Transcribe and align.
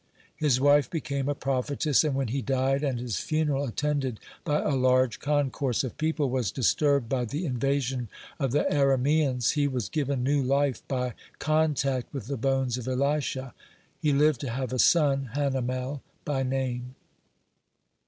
His 0.35 0.59
wife 0.59 0.89
became 0.89 1.29
a 1.29 1.35
prophetess, 1.35 2.03
and 2.03 2.15
when 2.15 2.29
he 2.29 2.41
died 2.41 2.83
and 2.83 2.97
his 2.99 3.17
funeral, 3.19 3.65
attended 3.65 4.19
by 4.43 4.59
a 4.59 4.71
large 4.75 5.19
concourse 5.19 5.83
of 5.83 5.95
people, 5.99 6.27
was 6.31 6.49
disturbed 6.51 7.07
by 7.07 7.23
the 7.23 7.45
invasion 7.45 8.09
of 8.39 8.51
the 8.51 8.63
Arameans, 8.63 9.51
he 9.51 9.67
was 9.67 9.89
given 9.89 10.23
new 10.23 10.41
life 10.41 10.81
by 10.87 11.13
contact 11.37 12.11
with 12.15 12.25
the 12.25 12.35
bones 12.35 12.79
of 12.79 12.87
Elisha. 12.87 13.53
He 13.99 14.11
lived 14.11 14.39
to 14.39 14.49
have 14.49 14.73
a 14.73 14.79
son, 14.79 15.29
Hanamel 15.35 16.01
by 16.25 16.41
name. 16.41 16.95